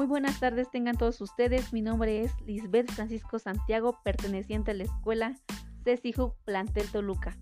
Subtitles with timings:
[0.00, 1.74] Muy buenas tardes tengan todos ustedes.
[1.74, 5.36] Mi nombre es Lisbeth Francisco Santiago, perteneciente a la escuela
[5.84, 7.36] CECIJU Plantel Toluca.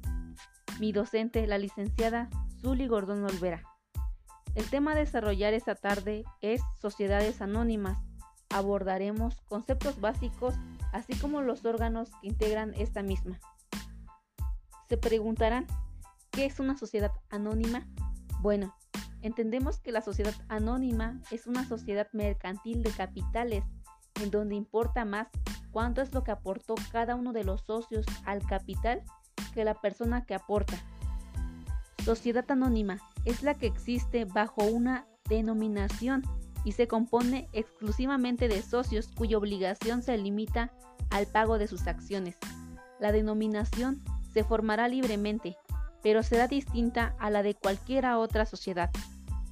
[0.80, 2.28] Mi docente, la licenciada
[2.60, 3.62] Zuli Gordón Olvera.
[4.56, 7.96] El tema a desarrollar esta tarde es sociedades anónimas.
[8.50, 10.56] Abordaremos conceptos básicos,
[10.92, 13.38] así como los órganos que integran esta misma.
[14.88, 15.68] Se preguntarán,
[16.32, 17.86] ¿qué es una sociedad anónima?
[18.40, 18.74] Bueno,
[19.22, 23.64] Entendemos que la sociedad anónima es una sociedad mercantil de capitales,
[24.22, 25.28] en donde importa más
[25.70, 29.02] cuánto es lo que aportó cada uno de los socios al capital
[29.54, 30.76] que la persona que aporta.
[32.04, 36.22] Sociedad anónima es la que existe bajo una denominación
[36.64, 40.72] y se compone exclusivamente de socios cuya obligación se limita
[41.10, 42.36] al pago de sus acciones.
[43.00, 45.56] La denominación se formará libremente
[46.08, 48.88] pero será distinta a la de cualquiera otra sociedad,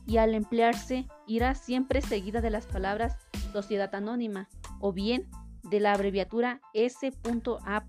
[0.07, 3.19] y al emplearse irá siempre seguida de las palabras
[3.53, 4.49] sociedad anónima
[4.81, 5.29] o bien
[5.65, 7.87] de la abreviatura S.A.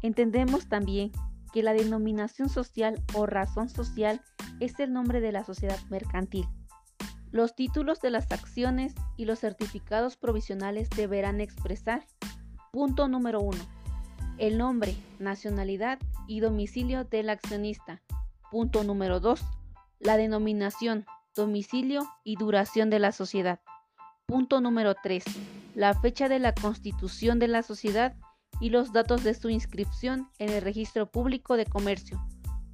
[0.00, 1.10] Entendemos también
[1.52, 4.22] que la denominación social o razón social
[4.60, 6.46] es el nombre de la sociedad mercantil.
[7.32, 12.06] Los títulos de las acciones y los certificados provisionales deberán expresar,
[12.70, 13.58] punto número 1,
[14.38, 18.00] el nombre, nacionalidad y domicilio del accionista.
[18.50, 19.40] Punto número 2.
[19.98, 23.60] La denominación, domicilio y duración de la sociedad.
[24.26, 25.24] Punto número 3.
[25.74, 28.14] La fecha de la constitución de la sociedad
[28.60, 32.24] y los datos de su inscripción en el registro público de comercio.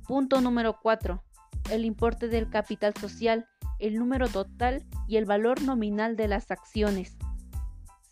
[0.06, 1.22] Punto número 4.
[1.70, 3.46] El importe del capital social,
[3.78, 7.16] el número total y el valor nominal de las acciones.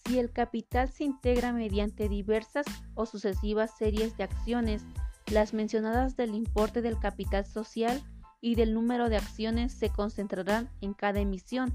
[0.05, 4.85] Si el capital se integra mediante diversas o sucesivas series de acciones,
[5.27, 8.03] las mencionadas del importe del capital social
[8.41, 11.75] y del número de acciones se concentrarán en cada emisión,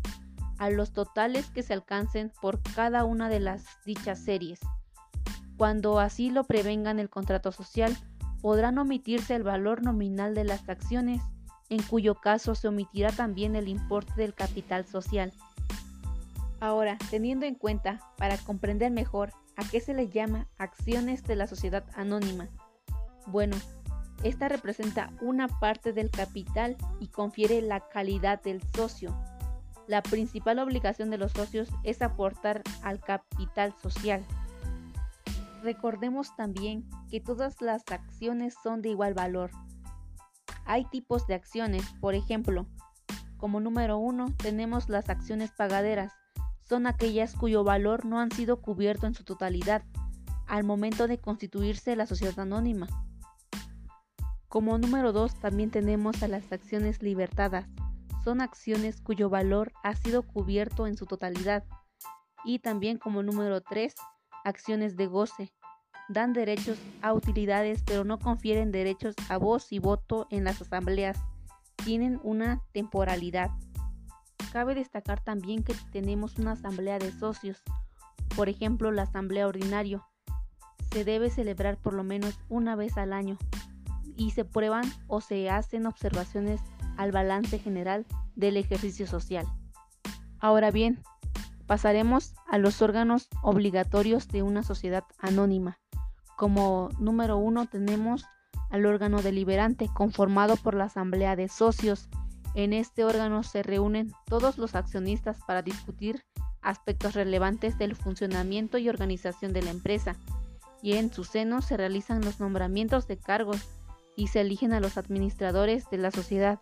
[0.59, 4.59] a los totales que se alcancen por cada una de las dichas series.
[5.55, 7.95] Cuando así lo prevengan el contrato social,
[8.41, 11.21] podrán omitirse el valor nominal de las acciones,
[11.69, 15.33] en cuyo caso se omitirá también el importe del capital social.
[16.59, 21.47] Ahora, teniendo en cuenta, para comprender mejor a qué se le llama acciones de la
[21.47, 22.49] sociedad anónima,
[23.27, 23.55] bueno,
[24.23, 29.15] esta representa una parte del capital y confiere la calidad del socio.
[29.87, 34.25] La principal obligación de los socios es aportar al capital social.
[35.61, 39.51] Recordemos también que todas las acciones son de igual valor.
[40.65, 42.65] Hay tipos de acciones, por ejemplo,
[43.37, 46.11] como número uno tenemos las acciones pagaderas,
[46.67, 49.83] son aquellas cuyo valor no han sido cubierto en su totalidad
[50.47, 52.87] al momento de constituirse la sociedad anónima.
[54.47, 57.67] Como número 2 también tenemos a las acciones libertadas.
[58.23, 61.65] Son acciones cuyo valor ha sido cubierto en su totalidad.
[62.45, 63.93] Y también como número 3,
[64.45, 65.53] acciones de goce.
[66.09, 71.19] Dan derechos a utilidades pero no confieren derechos a voz y voto en las asambleas.
[71.83, 73.51] Tienen una temporalidad.
[74.57, 77.61] Cabe destacar también que tenemos una asamblea de socios,
[78.35, 80.03] por ejemplo la asamblea ordinario.
[80.91, 83.37] Se debe celebrar por lo menos una vez al año
[84.15, 86.59] y se prueban o se hacen observaciones
[86.97, 89.45] al balance general del ejercicio social.
[90.39, 91.03] Ahora bien,
[91.67, 95.77] pasaremos a los órganos obligatorios de una sociedad anónima.
[96.35, 98.25] Como número uno tenemos
[98.71, 102.09] al órgano deliberante conformado por la asamblea de socios
[102.57, 106.23] en este órgano se reúnen todos los accionistas para discutir
[106.63, 110.15] aspectos relevantes del funcionamiento y organización de la empresa,
[110.81, 113.61] y en su seno se realizan los nombramientos de cargos
[114.15, 116.59] y se eligen a los administradores de la sociedad.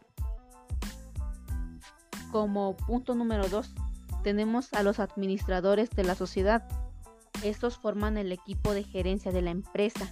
[2.29, 3.71] Como punto número 2,
[4.21, 6.67] tenemos a los administradores de la sociedad.
[7.41, 10.11] Estos forman el equipo de gerencia de la empresa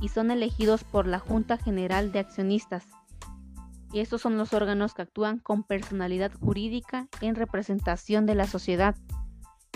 [0.00, 2.84] y son elegidos por la Junta General de Accionistas
[3.92, 8.96] y estos son los órganos que actúan con personalidad jurídica en representación de la sociedad.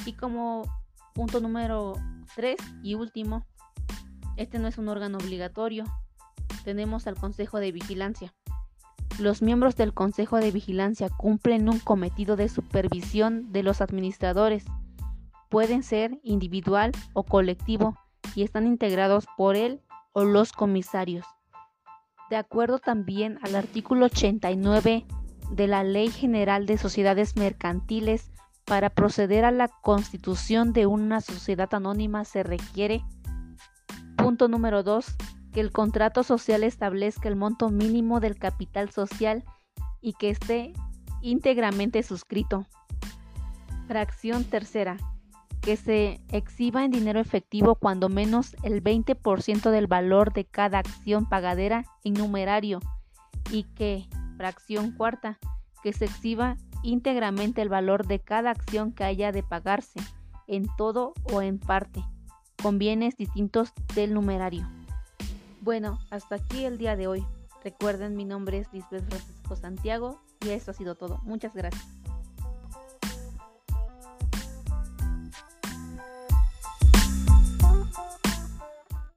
[0.06, 0.62] Y como
[1.14, 1.94] punto número
[2.34, 3.44] 3 y último,
[4.36, 5.84] este no es un órgano obligatorio,
[6.64, 8.34] tenemos al Consejo de Vigilancia.
[9.18, 14.64] Los miembros del Consejo de Vigilancia cumplen un cometido de supervisión de los administradores.
[15.50, 17.96] Pueden ser individual o colectivo
[18.34, 19.80] y están integrados por él
[20.12, 21.24] o los comisarios
[22.34, 25.06] de acuerdo también al artículo 89
[25.52, 28.32] de la Ley General de Sociedades Mercantiles,
[28.64, 33.04] para proceder a la constitución de una sociedad anónima se requiere,
[34.16, 35.14] punto número 2,
[35.52, 39.44] que el contrato social establezca el monto mínimo del capital social
[40.00, 40.72] y que esté
[41.22, 42.66] íntegramente suscrito.
[43.86, 44.96] Fracción tercera.
[45.64, 51.28] Que se exhiba en dinero efectivo cuando menos el 20% del valor de cada acción
[51.28, 52.80] pagadera en numerario.
[53.50, 54.06] Y que,
[54.36, 55.38] fracción cuarta,
[55.82, 60.00] que se exhiba íntegramente el valor de cada acción que haya de pagarse,
[60.46, 62.04] en todo o en parte,
[62.62, 64.68] con bienes distintos del numerario.
[65.62, 67.26] Bueno, hasta aquí el día de hoy.
[67.62, 71.20] Recuerden, mi nombre es Lisbeth Francisco Santiago y eso ha sido todo.
[71.24, 72.03] Muchas gracias.